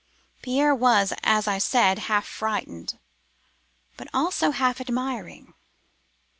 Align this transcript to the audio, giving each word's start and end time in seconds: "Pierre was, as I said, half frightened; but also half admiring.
"Pierre 0.41 0.73
was, 0.73 1.13
as 1.21 1.47
I 1.47 1.59
said, 1.59 1.99
half 2.09 2.25
frightened; 2.25 2.97
but 3.97 4.07
also 4.15 4.49
half 4.49 4.81
admiring. 4.81 5.53